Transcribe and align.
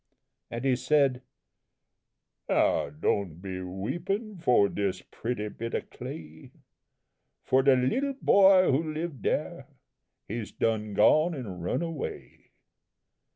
And 0.49 0.65
he 0.65 0.75
said: 0.75 1.21
"Now, 2.49 2.89
don' 2.89 3.35
be 3.35 3.61
weepin' 3.61 4.39
for 4.39 4.67
dis 4.67 5.03
pretty 5.03 5.47
bit 5.49 5.75
o' 5.75 5.81
clay 5.81 6.49
For 7.43 7.61
de 7.61 7.75
little 7.75 8.15
boy 8.19 8.71
who 8.71 8.93
lived 8.95 9.21
dere, 9.21 9.67
he's 10.27 10.51
done 10.51 10.95
gone 10.95 11.35
an' 11.35 11.59
run 11.61 11.83
away! 11.83 12.49